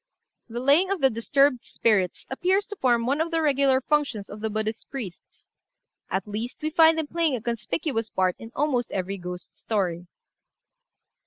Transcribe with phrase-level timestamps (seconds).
[0.49, 4.49] The laying of disturbed spirits appears to form one of the regular functions of the
[4.49, 5.47] Buddhist priests;
[6.09, 10.07] at least, we find them playing a conspicuous part in almost every ghost story.